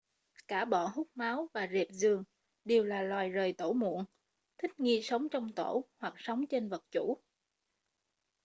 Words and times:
cả 0.47 0.65
bọ 0.65 0.85
hút 0.95 1.07
máu 1.15 1.49
và 1.53 1.67
rệp 1.73 1.87
giường 1.91 2.23
đều 2.65 2.83
là 2.83 3.01
loài 3.03 3.29
rời 3.29 3.53
tổ 3.53 3.73
muộn 3.73 4.05
thích 4.57 4.79
nghi 4.79 5.01
sống 5.03 5.29
trong 5.31 5.51
tổ 5.55 5.85
hoặc 5.97 6.13
sống 6.17 6.45
trên 6.49 6.69
vật 6.69 6.83
chủ 6.91 7.19